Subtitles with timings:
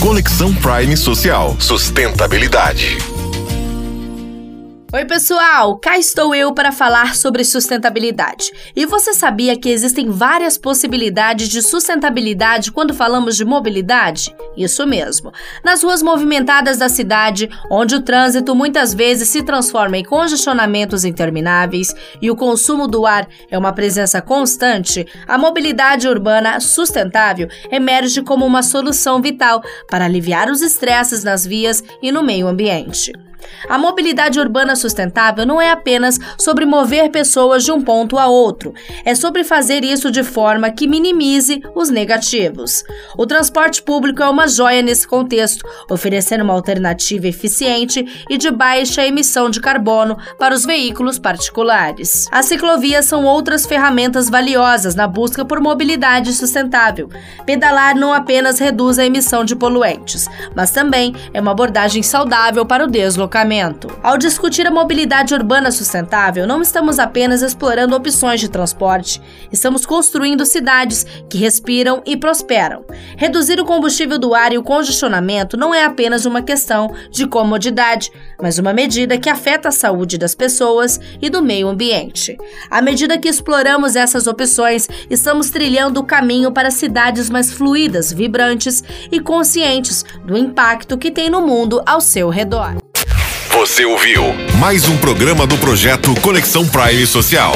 [0.00, 1.56] Conexão Prime Social.
[1.58, 2.98] Sustentabilidade.
[4.94, 5.76] Oi, pessoal!
[5.78, 8.52] Cá estou eu para falar sobre sustentabilidade.
[8.76, 14.32] E você sabia que existem várias possibilidades de sustentabilidade quando falamos de mobilidade?
[14.56, 15.32] Isso mesmo.
[15.64, 21.88] Nas ruas movimentadas da cidade, onde o trânsito muitas vezes se transforma em congestionamentos intermináveis
[22.22, 28.46] e o consumo do ar é uma presença constante, a mobilidade urbana sustentável emerge como
[28.46, 33.23] uma solução vital para aliviar os estresses nas vias e no meio ambiente.
[33.68, 38.74] A mobilidade urbana sustentável não é apenas sobre mover pessoas de um ponto a outro,
[39.04, 42.84] é sobre fazer isso de forma que minimize os negativos.
[43.16, 49.06] O transporte público é uma joia nesse contexto, oferecendo uma alternativa eficiente e de baixa
[49.06, 52.26] emissão de carbono para os veículos particulares.
[52.30, 57.08] As ciclovias são outras ferramentas valiosas na busca por mobilidade sustentável.
[57.46, 62.84] Pedalar não apenas reduz a emissão de poluentes, mas também é uma abordagem saudável para
[62.84, 63.88] o deslocamento deslocamento.
[64.00, 70.46] Ao discutir a mobilidade urbana sustentável, não estamos apenas explorando opções de transporte, estamos construindo
[70.46, 72.84] cidades que respiram e prosperam.
[73.16, 78.12] Reduzir o combustível do ar e o congestionamento não é apenas uma questão de comodidade,
[78.40, 82.38] mas uma medida que afeta a saúde das pessoas e do meio ambiente.
[82.70, 88.84] À medida que exploramos essas opções, estamos trilhando o caminho para cidades mais fluídas, vibrantes
[89.10, 92.83] e conscientes do impacto que tem no mundo ao seu redor.
[93.54, 97.54] Você ouviu mais um programa do projeto Conexão Prime Social.